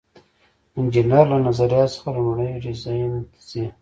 انجینر 0.77 1.23
له 1.31 1.37
نظریاتو 1.47 1.93
څخه 1.95 2.09
لومړني 2.15 2.55
ډیزاین 2.63 3.11
ته 3.31 3.39
ځي. 3.49 3.63